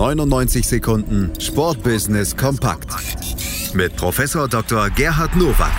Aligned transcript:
99 0.00 0.66
Sekunden 0.66 1.30
Sportbusiness 1.38 2.34
kompakt 2.34 2.88
mit 3.74 3.94
Professor 3.96 4.48
Dr. 4.48 4.88
Gerhard 4.88 5.36
Nowak 5.36 5.74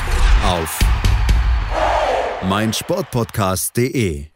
auf 0.46 0.79
meinsportpodcast.de. 2.47 4.28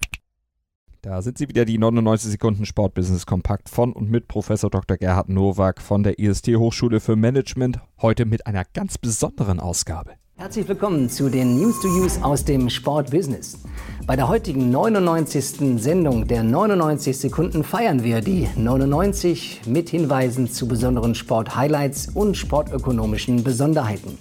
Da 1.04 1.22
sind 1.22 1.38
sie 1.38 1.48
wieder, 1.50 1.66
die 1.66 1.78
99 1.78 2.32
Sekunden 2.32 2.66
Sportbusiness 2.66 3.28
kompakt 3.28 3.70
von 3.70 3.94
und 3.94 4.10
mit 4.10 4.28
Professor 4.28 4.72
Dr. 4.72 4.98
Gerhard 4.98 5.30
Nowak 5.30 5.80
von 5.80 6.02
der 6.02 6.18
IST 6.18 6.48
Hochschule 6.56 7.00
für 7.00 7.16
Management. 7.16 7.80
Heute 8.02 8.26
mit 8.26 8.48
einer 8.48 8.64
ganz 8.74 8.98
besonderen 8.98 9.60
Ausgabe. 9.60 10.14
Herzlich 10.36 10.68
willkommen 10.68 11.10
zu 11.12 11.30
den 11.30 11.60
News 11.60 11.80
to 11.82 11.88
Use 11.90 12.26
aus 12.26 12.44
dem 12.44 12.72
Sportbusiness. 12.72 13.60
Bei 14.08 14.16
der 14.16 14.28
heutigen 14.28 14.70
99. 14.70 15.82
Sendung 15.82 16.28
der 16.28 16.44
99 16.44 17.18
Sekunden 17.18 17.64
feiern 17.64 18.04
wir 18.04 18.22
die 18.22 18.48
99 18.56 19.62
mit 19.66 19.90
Hinweisen 19.90 20.48
zu 20.48 20.68
besonderen 20.68 21.16
Sporthighlights 21.16 22.10
und 22.14 22.38
sportökonomischen 22.38 23.44
Besonderheiten. 23.44 24.20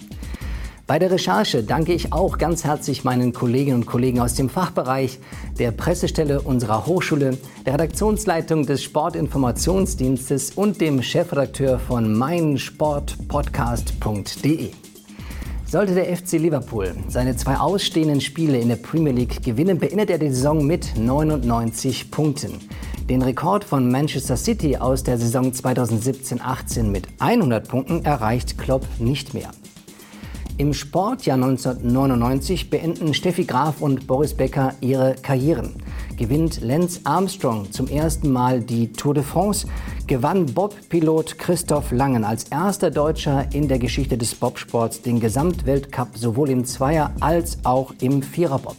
Bei 0.87 0.97
der 0.97 1.11
Recherche 1.11 1.61
danke 1.61 1.93
ich 1.93 2.13
auch 2.13 2.39
ganz 2.39 2.63
herzlich 2.63 3.03
meinen 3.03 3.31
Kolleginnen 3.31 3.81
und 3.81 3.85
Kollegen 3.85 4.21
aus 4.21 4.33
dem 4.33 4.49
Fachbereich, 4.49 5.19
der 5.59 5.69
Pressestelle 5.69 6.41
unserer 6.41 6.87
Hochschule, 6.87 7.37
der 7.67 7.75
Redaktionsleitung 7.75 8.65
des 8.65 8.81
Sportinformationsdienstes 8.81 10.53
und 10.55 10.81
dem 10.81 11.03
Chefredakteur 11.03 11.77
von 11.77 12.17
meinsportpodcast.de. 12.17 14.71
Sollte 15.75 15.93
der 15.93 16.15
FC 16.15 16.39
Liverpool 16.39 16.93
seine 17.09 17.35
zwei 17.35 17.57
ausstehenden 17.57 18.21
Spiele 18.21 18.57
in 18.57 18.69
der 18.69 18.77
Premier 18.77 19.11
League 19.11 19.43
gewinnen, 19.43 19.77
beendet 19.77 20.09
er 20.09 20.17
die 20.17 20.29
Saison 20.29 20.65
mit 20.65 20.93
99 20.97 22.11
Punkten. 22.11 22.53
Den 23.09 23.21
Rekord 23.21 23.65
von 23.65 23.91
Manchester 23.91 24.37
City 24.37 24.77
aus 24.77 25.03
der 25.03 25.17
Saison 25.17 25.51
2017-18 25.51 26.83
mit 26.83 27.09
100 27.19 27.67
Punkten 27.67 28.05
erreicht 28.05 28.57
Klopp 28.57 28.87
nicht 28.99 29.33
mehr. 29.33 29.49
Im 30.57 30.73
Sportjahr 30.73 31.35
1999 31.35 32.69
beenden 32.69 33.13
Steffi 33.13 33.43
Graf 33.43 33.81
und 33.81 34.07
Boris 34.07 34.33
Becker 34.33 34.75
ihre 34.79 35.15
Karrieren. 35.21 35.73
Gewinnt 36.17 36.61
Lance 36.61 37.01
Armstrong 37.03 37.71
zum 37.71 37.87
ersten 37.87 38.31
Mal 38.31 38.61
die 38.61 38.91
Tour 38.91 39.13
de 39.13 39.23
France, 39.23 39.67
gewann 40.07 40.45
Bob-Pilot 40.45 41.37
Christoph 41.37 41.91
Langen 41.91 42.23
als 42.23 42.45
erster 42.45 42.89
Deutscher 42.89 43.47
in 43.53 43.67
der 43.67 43.79
Geschichte 43.79 44.17
des 44.17 44.33
Bobsports 44.33 45.01
den 45.01 45.19
Gesamtweltcup 45.19 46.09
sowohl 46.15 46.49
im 46.51 46.63
Zweier- 46.63 47.13
als 47.19 47.57
auch 47.63 47.93
im 47.99 48.23
Viererbob. 48.23 48.77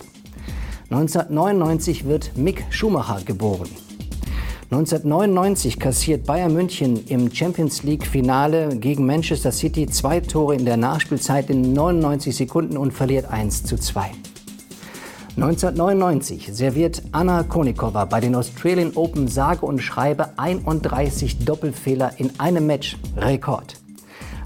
1999 0.90 2.06
wird 2.06 2.36
Mick 2.36 2.64
Schumacher 2.70 3.20
geboren. 3.24 3.68
1999 4.70 5.78
kassiert 5.78 6.24
Bayern 6.26 6.52
München 6.52 7.06
im 7.06 7.32
Champions 7.32 7.82
League-Finale 7.82 8.76
gegen 8.78 9.04
Manchester 9.04 9.52
City 9.52 9.86
zwei 9.86 10.20
Tore 10.20 10.56
in 10.56 10.64
der 10.64 10.76
Nachspielzeit 10.76 11.50
in 11.50 11.72
99 11.72 12.34
Sekunden 12.34 12.76
und 12.76 12.92
verliert 12.92 13.26
1 13.26 13.64
zu 13.64 13.76
2. 13.76 14.10
1999 15.36 16.48
serviert 16.50 17.02
Anna 17.12 17.42
Konikova 17.42 18.06
bei 18.06 18.20
den 18.20 18.34
Australian 18.34 18.92
Open 18.94 19.28
sage 19.28 19.66
und 19.66 19.82
schreibe 19.82 20.30
31 20.38 21.44
Doppelfehler 21.44 22.12
in 22.16 22.40
einem 22.40 22.66
Match. 22.66 22.96
Rekord. 23.18 23.74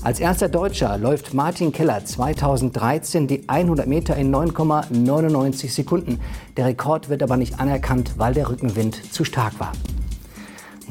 Als 0.03 0.19
erster 0.19 0.49
Deutscher 0.49 0.99
läuft 0.99 1.33
Martin 1.33 1.71
Keller 1.71 2.05
2013 2.05 3.29
die 3.29 3.49
100 3.49 3.87
Meter 3.87 4.17
in 4.17 4.35
9,99 4.35 5.71
Sekunden. 5.71 6.19
Der 6.57 6.67
Rekord 6.67 7.09
wird 7.09 7.23
aber 7.23 7.37
nicht 7.37 7.61
anerkannt, 7.61 8.15
weil 8.17 8.35
der 8.35 8.49
Rückenwind 8.49 9.13
zu 9.13 9.25
stark 9.25 9.61
war. 9.61 9.71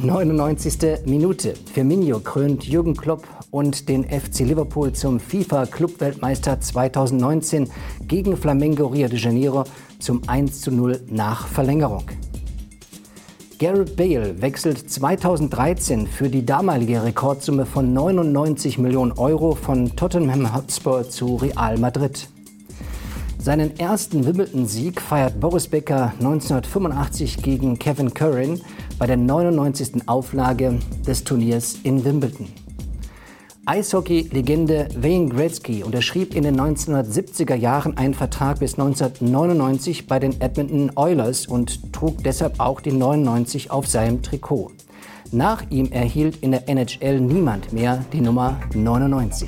99. 0.01 1.05
Minute. 1.05 1.53
Firmino 1.73 2.19
krönt 2.19 2.65
Jürgen 2.65 2.95
Klopp 2.95 3.27
und 3.51 3.89
den 3.89 4.05
FC 4.05 4.39
Liverpool 4.39 4.93
zum 4.93 5.19
FIFA-Clubweltmeister 5.19 6.61
2019 6.61 7.69
gegen 8.07 8.37
Flamengo 8.37 8.87
Rio 8.87 9.09
de 9.09 9.19
Janeiro 9.19 9.65
zum 9.99 10.21
1 10.27 10.61
zu 10.61 10.71
0 10.71 11.01
nach 11.09 11.47
Verlängerung. 11.47 12.05
Gareth 13.59 13.97
Bale 13.97 14.41
wechselt 14.41 14.89
2013 14.89 16.07
für 16.07 16.29
die 16.29 16.45
damalige 16.45 17.03
Rekordsumme 17.03 17.65
von 17.65 17.91
99 17.91 18.77
Millionen 18.77 19.11
Euro 19.11 19.53
von 19.53 19.97
Tottenham 19.97 20.55
Hotspur 20.55 21.09
zu 21.09 21.35
Real 21.35 21.77
Madrid. 21.77 22.29
Seinen 23.41 23.79
ersten 23.79 24.25
Wimbledon-Sieg 24.25 24.99
feiert 24.99 25.39
Boris 25.39 25.69
Becker 25.69 26.11
1985 26.19 27.41
gegen 27.41 27.79
Kevin 27.79 28.13
Curran 28.13 28.59
bei 28.97 29.07
der 29.07 29.15
99. 29.15 30.07
Auflage 30.07 30.77
des 31.07 31.23
Turniers 31.23 31.77
in 31.83 32.03
Wimbledon. 32.03 32.49
Eishockey-Legende 33.65 34.89
Wayne 34.97 35.29
Gretzky 35.29 35.83
unterschrieb 35.83 36.35
in 36.35 36.43
den 36.43 36.59
1970er 36.59 37.55
Jahren 37.55 37.97
einen 37.97 38.13
Vertrag 38.13 38.59
bis 38.59 38.73
1999 38.73 40.05
bei 40.05 40.19
den 40.19 40.41
Edmonton 40.41 40.91
Oilers 40.95 41.47
und 41.47 41.93
trug 41.93 42.21
deshalb 42.25 42.59
auch 42.59 42.81
die 42.81 42.91
99 42.91 43.71
auf 43.71 43.87
seinem 43.87 44.21
Trikot. 44.21 44.71
Nach 45.31 45.63
ihm 45.69 45.93
erhielt 45.93 46.37
in 46.43 46.51
der 46.51 46.67
NHL 46.67 47.21
niemand 47.21 47.71
mehr 47.71 48.03
die 48.11 48.19
Nummer 48.19 48.59
99. 48.73 49.47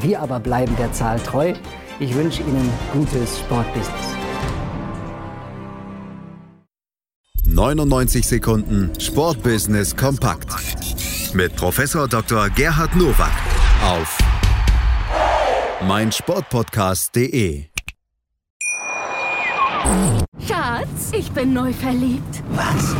Wir 0.00 0.22
aber 0.22 0.40
bleiben 0.40 0.74
der 0.78 0.92
Zahl 0.92 1.18
treu. 1.20 1.52
Ich 2.00 2.12
wünsche 2.12 2.42
Ihnen 2.42 2.68
gutes 2.92 3.38
Sportbusiness. 3.38 4.16
99 7.46 8.26
Sekunden 8.26 8.90
Sportbusiness 8.98 9.94
kompakt 9.94 10.48
mit 11.34 11.54
Professor 11.54 12.08
Dr. 12.08 12.50
Gerhard 12.50 12.96
Nowak 12.96 13.30
auf 13.84 14.18
meinsportpodcast.de. 15.86 17.66
Schatz, 20.48 21.12
ich 21.12 21.30
bin 21.30 21.52
neu 21.52 21.72
verliebt. 21.72 22.42
Was? 22.50 22.96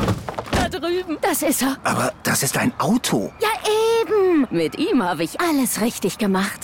Da 0.53 0.69
drüben. 0.69 1.19
Das 1.21 1.43
ist 1.43 1.63
er. 1.63 1.77
Aber 1.83 2.13
das 2.23 2.45
ist 2.45 2.57
ein 2.57 2.73
Auto. 2.79 3.33
Ja, 3.41 3.49
eben. 4.03 4.47
Mit 4.51 4.79
ihm 4.79 5.03
habe 5.03 5.25
ich 5.25 5.41
alles 5.41 5.81
richtig 5.81 6.19
gemacht. 6.19 6.64